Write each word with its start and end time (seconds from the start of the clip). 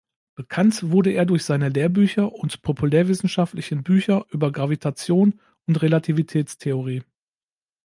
Bekannt 0.33 0.89
wurde 0.89 1.11
er 1.11 1.27
durch 1.27 1.43
seine 1.45 1.69
Lehrbücher 1.69 2.33
und 2.33 2.63
populärwissenschaftlichen 2.63 3.83
Bücher 3.83 4.25
über 4.31 4.51
Gravitation 4.51 5.39
und 5.67 5.79
Relativitätstheorie. 5.79 7.03